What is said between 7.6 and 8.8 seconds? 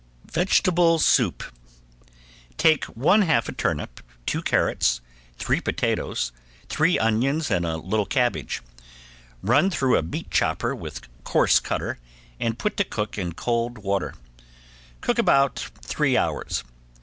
a little cabbage.